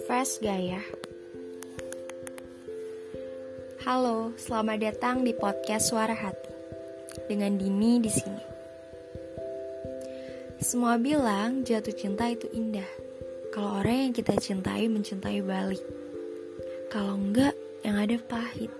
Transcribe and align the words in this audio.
Confess 0.00 0.40
gak 0.40 0.60
ya? 0.64 0.80
Halo, 3.84 4.32
selamat 4.40 4.80
datang 4.80 5.20
di 5.28 5.36
podcast 5.36 5.92
Suara 5.92 6.16
Hati 6.16 6.48
dengan 7.28 7.60
Dini 7.60 8.00
di 8.00 8.08
sini. 8.08 8.44
Semua 10.56 10.96
bilang 10.96 11.68
jatuh 11.68 11.92
cinta 11.92 12.32
itu 12.32 12.48
indah. 12.48 12.88
Kalau 13.52 13.76
orang 13.84 14.08
yang 14.08 14.12
kita 14.16 14.40
cintai 14.40 14.88
mencintai 14.88 15.44
balik. 15.44 15.84
Kalau 16.88 17.20
enggak, 17.20 17.52
yang 17.84 18.00
ada 18.00 18.16
pahit. 18.24 18.72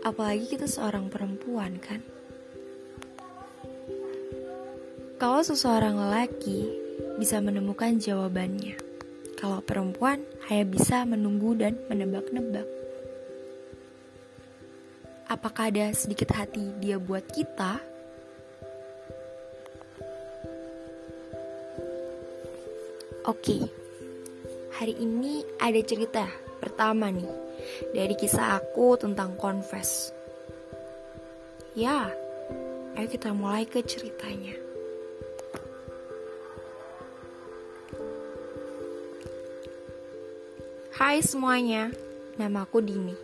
Apalagi 0.00 0.48
kita 0.48 0.64
seorang 0.64 1.12
perempuan 1.12 1.76
kan? 1.76 2.00
Kalau 5.20 5.44
seseorang 5.44 5.92
lelaki 5.92 6.72
bisa 7.20 7.36
menemukan 7.44 8.00
jawabannya. 8.00 8.87
Kalau 9.38 9.62
perempuan 9.62 10.26
hanya 10.50 10.66
bisa 10.66 11.06
menunggu 11.06 11.54
dan 11.54 11.78
menebak-nebak. 11.86 12.66
Apakah 15.30 15.70
ada 15.70 15.94
sedikit 15.94 16.34
hati 16.34 16.74
dia 16.82 16.98
buat 16.98 17.22
kita? 17.30 17.78
Oke, 23.30 23.62
hari 24.74 24.98
ini 24.98 25.46
ada 25.62 25.78
cerita 25.86 26.26
pertama 26.58 27.06
nih 27.06 27.30
dari 27.94 28.18
kisah 28.18 28.58
aku 28.58 28.98
tentang 28.98 29.38
confess. 29.38 30.10
Ya, 31.78 32.10
ayo 32.98 33.06
kita 33.06 33.30
mulai 33.30 33.70
ke 33.70 33.86
ceritanya. 33.86 34.58
Hai 40.98 41.22
semuanya, 41.22 41.94
nama 42.42 42.66
aku 42.66 42.82
Dini. 42.82 43.14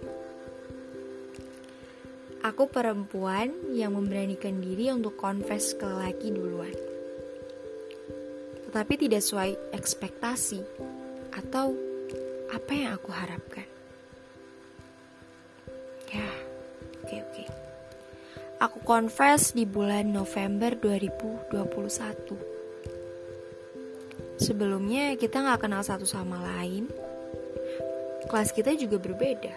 Aku 2.47 2.71
perempuan 2.71 3.51
yang 3.75 3.99
memberanikan 3.99 4.63
diri 4.63 4.95
untuk 4.95 5.19
confess 5.19 5.75
ke 5.75 5.83
laki 5.83 6.31
duluan. 6.31 6.71
Tetapi 8.71 8.95
tidak 8.95 9.27
sesuai 9.27 9.75
ekspektasi 9.75 10.63
atau 11.35 11.75
apa 12.55 12.71
yang 12.71 12.95
aku 12.95 13.11
harapkan. 13.11 13.67
Ya, 16.15 16.31
oke 17.03 17.17
oke. 17.27 17.45
Aku 18.63 18.79
confess 18.87 19.51
di 19.51 19.67
bulan 19.67 20.15
November 20.15 20.79
2021. 20.79 22.55
Sebelumnya 24.39 25.19
kita 25.19 25.43
nggak 25.43 25.67
kenal 25.67 25.83
satu 25.83 26.07
sama 26.07 26.39
lain, 26.39 26.87
kelas 28.35 28.51
kita 28.51 28.75
juga 28.75 28.99
berbeda. 28.99 29.55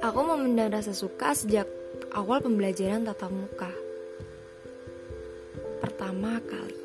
Aku 0.00 0.24
memendam 0.24 0.72
rasa 0.72 0.96
suka 0.96 1.36
sejak 1.36 1.68
awal 2.16 2.40
pembelajaran 2.40 3.04
tatap 3.04 3.28
muka. 3.28 3.68
Pertama 5.84 6.40
kali. 6.40 6.80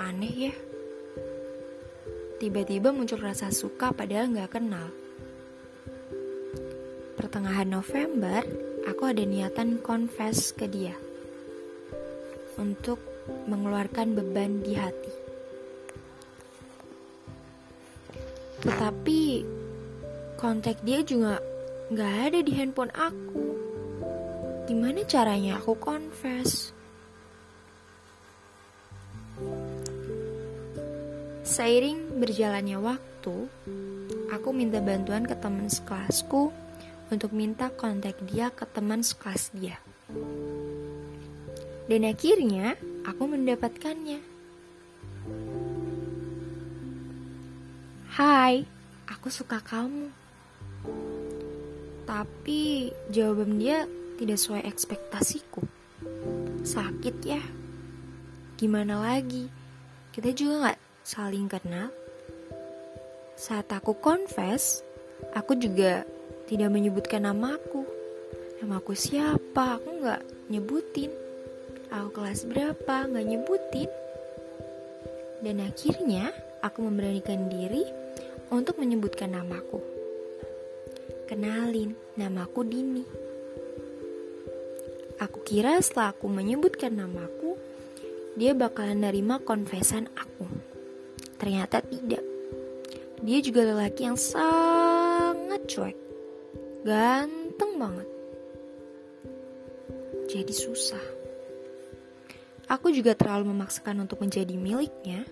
Aneh 0.00 0.48
ya. 0.48 0.54
Tiba-tiba 2.40 2.88
muncul 2.88 3.20
rasa 3.20 3.52
suka 3.52 3.92
padahal 3.92 4.32
nggak 4.32 4.56
kenal. 4.56 4.88
Pertengahan 7.20 7.68
November, 7.68 8.48
aku 8.88 9.12
ada 9.12 9.28
niatan 9.28 9.76
confess 9.84 10.56
ke 10.56 10.64
dia. 10.72 10.96
Untuk 12.56 12.96
mengeluarkan 13.44 14.16
beban 14.16 14.64
di 14.64 14.72
hati. 14.72 15.23
Tetapi 18.64 19.44
kontak 20.40 20.80
dia 20.80 21.04
juga 21.04 21.36
nggak 21.92 22.14
ada 22.32 22.38
di 22.40 22.52
handphone 22.56 22.92
aku. 22.96 23.44
Gimana 24.64 25.04
caranya 25.04 25.60
aku 25.60 25.76
confess? 25.76 26.72
Seiring 31.44 32.16
berjalannya 32.16 32.80
waktu, 32.80 33.36
aku 34.32 34.48
minta 34.56 34.80
bantuan 34.80 35.28
ke 35.28 35.36
teman 35.36 35.68
sekelasku 35.68 36.48
untuk 37.12 37.36
minta 37.36 37.68
kontak 37.68 38.16
dia 38.32 38.48
ke 38.48 38.64
teman 38.64 39.04
sekelas 39.04 39.52
dia. 39.52 39.76
Dan 41.84 42.08
akhirnya 42.08 42.80
aku 43.04 43.28
mendapatkannya. 43.28 44.24
Hai, 48.14 48.62
aku 49.10 49.26
suka 49.26 49.58
kamu. 49.58 50.06
Tapi 52.06 52.94
jawaban 53.10 53.58
dia 53.58 53.90
tidak 54.14 54.38
sesuai 54.38 54.70
ekspektasiku. 54.70 55.66
Sakit 56.62 57.16
ya. 57.26 57.42
Gimana 58.54 59.02
lagi? 59.02 59.50
Kita 60.14 60.30
juga 60.30 60.70
gak 60.70 60.80
saling 61.02 61.50
kenal. 61.50 61.90
Saat 63.34 63.74
aku 63.74 63.98
confess, 63.98 64.86
aku 65.34 65.58
juga 65.58 66.06
tidak 66.46 66.70
menyebutkan 66.70 67.26
namaku. 67.26 67.82
Namaku 68.62 68.94
siapa? 68.94 69.82
Aku 69.82 69.90
gak 70.06 70.22
nyebutin. 70.54 71.10
Aku 71.90 72.14
kelas 72.14 72.46
berapa? 72.46 73.10
Gak 73.10 73.26
nyebutin. 73.26 73.90
Dan 75.42 75.66
akhirnya 75.66 76.30
aku 76.62 76.86
memberanikan 76.86 77.50
diri 77.50 78.03
untuk 78.50 78.76
menyebutkan 78.76 79.32
namaku. 79.32 79.80
Kenalin, 81.24 81.96
namaku 82.18 82.60
Dini. 82.68 83.04
Aku 85.22 85.40
kira 85.46 85.78
setelah 85.80 86.12
aku 86.12 86.26
menyebutkan 86.26 86.98
namaku, 86.98 87.56
dia 88.34 88.50
bakalan 88.52 88.98
nerima 88.98 89.38
konfesan 89.40 90.10
aku. 90.18 90.44
Ternyata 91.38 91.80
tidak. 91.86 92.24
Dia 93.24 93.38
juga 93.40 93.64
lelaki 93.64 94.04
yang 94.04 94.18
sangat 94.18 95.64
cuek. 95.70 95.96
Ganteng 96.84 97.72
banget. 97.80 98.08
Jadi 100.28 100.52
susah. 100.52 101.04
Aku 102.68 102.90
juga 102.90 103.14
terlalu 103.14 103.54
memaksakan 103.54 104.02
untuk 104.02 104.20
menjadi 104.24 104.56
miliknya. 104.56 105.24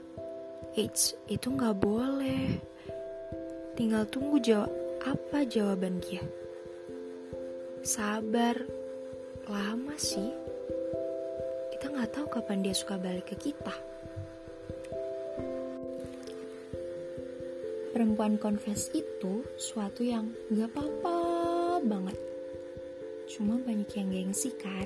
Eits, 0.78 1.18
itu 1.26 1.52
nggak 1.52 1.76
boleh. 1.80 2.60
Tinggal 3.72 4.04
tunggu 4.12 4.36
jawab 4.36 4.68
apa 5.00 5.48
jawaban 5.48 5.96
dia. 6.04 6.20
Sabar, 7.80 8.52
lama 9.48 9.96
sih. 9.96 10.28
Kita 11.72 11.88
nggak 11.88 12.12
tahu 12.12 12.26
kapan 12.28 12.60
dia 12.60 12.76
suka 12.76 13.00
balik 13.00 13.32
ke 13.32 13.48
kita. 13.48 13.72
Perempuan 17.96 18.36
confess 18.36 18.92
itu 18.92 19.40
suatu 19.56 20.04
yang 20.04 20.28
nggak 20.52 20.68
apa-apa 20.68 21.16
banget. 21.80 22.18
Cuma 23.24 23.56
banyak 23.56 23.88
yang 23.96 24.12
gengsi 24.12 24.52
kan. 24.60 24.84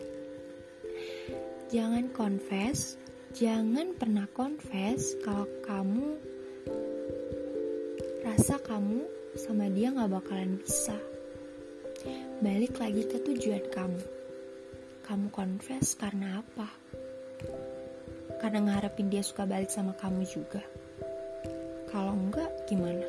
Jangan 1.75 2.07
confess, 2.15 2.95
jangan 3.35 3.99
pernah 3.99 4.31
confess 4.31 5.19
kalau 5.27 5.51
kamu 5.67 6.36
rasa 8.37 8.61
kamu 8.61 9.01
sama 9.33 9.65
dia 9.73 9.89
gak 9.97 10.13
bakalan 10.13 10.61
bisa. 10.61 10.93
Balik 12.45 12.77
lagi 12.77 13.09
ke 13.09 13.17
tujuan 13.25 13.65
kamu. 13.73 14.05
Kamu 15.09 15.33
confess 15.33 15.97
karena 15.97 16.45
apa? 16.45 16.69
Karena 18.37 18.69
ngarepin 18.69 19.09
dia 19.09 19.25
suka 19.25 19.49
balik 19.49 19.73
sama 19.73 19.97
kamu 19.97 20.29
juga. 20.29 20.61
Kalau 21.89 22.13
enggak, 22.13 22.53
gimana? 22.69 23.09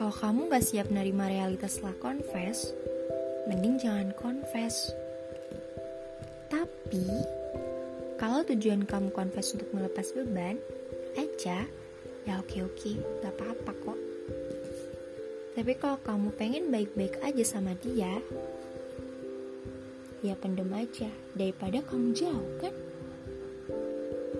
Kalau 0.00 0.14
kamu 0.16 0.48
gak 0.48 0.64
siap 0.64 0.88
nerima 0.88 1.28
realitas 1.28 1.76
setelah 1.76 2.00
confess, 2.00 2.72
mending 3.52 3.76
jangan 3.76 4.16
confess. 4.16 4.88
Tapi, 6.48 7.04
kalau 8.16 8.40
tujuan 8.48 8.88
kamu 8.88 9.12
confess 9.12 9.52
untuk 9.52 9.68
melepas 9.76 10.08
beban, 10.16 10.56
aja, 11.20 11.68
ya 12.28 12.40
oke-oke, 12.40 13.00
gak 13.24 13.32
apa-apa 13.36 13.72
kok. 13.80 14.00
Tapi 15.56 15.72
kalau 15.76 15.98
kamu 16.00 16.28
pengen 16.36 16.72
baik-baik 16.72 17.20
aja 17.20 17.44
sama 17.44 17.74
dia, 17.80 18.22
ya 20.20 20.34
pendem 20.36 20.68
aja 20.72 21.08
daripada 21.32 21.80
kamu 21.84 22.12
jauh 22.12 22.48
kan? 22.60 22.74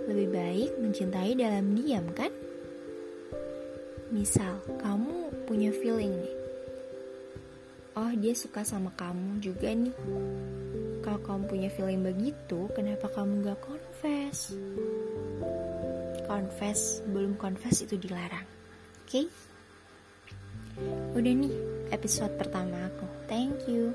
Lebih 0.07 0.29
baik 0.33 0.71
mencintai 0.81 1.35
dalam 1.39 1.77
diam 1.77 2.07
kan? 2.13 2.33
Misal, 4.11 4.59
kamu 4.83 5.47
punya 5.47 5.71
feeling 5.71 6.11
nih. 6.11 6.37
Oh, 7.99 8.11
dia 8.15 8.35
suka 8.35 8.63
sama 8.63 8.95
kamu 8.95 9.43
juga 9.43 9.71
nih. 9.71 9.95
Kalau 11.03 11.21
kamu 11.27 11.43
punya 11.47 11.69
feeling 11.75 12.03
begitu, 12.07 12.71
kenapa 12.75 13.11
kamu 13.11 13.45
gak 13.51 13.61
confess? 13.63 14.55
Confess, 16.31 17.03
belum 17.11 17.35
confess 17.35 17.83
itu 17.83 17.99
dilarang. 17.99 18.47
Oke? 19.03 19.27
Okay? 19.27 19.27
Udah 21.19 21.33
nih 21.35 21.55
episode 21.91 22.31
pertama 22.39 22.87
aku. 22.87 23.03
Thank 23.27 23.67
you. 23.67 23.91